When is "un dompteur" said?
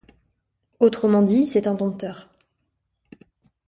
1.67-2.27